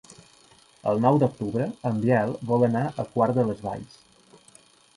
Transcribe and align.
El 0.91 1.01
nou 1.03 1.19
d'octubre 1.23 1.67
en 1.89 2.01
Biel 2.05 2.33
vol 2.53 2.67
anar 2.69 2.83
a 3.03 3.05
Quart 3.13 3.37
de 3.41 3.47
les 3.51 3.65
Valls. 3.67 3.97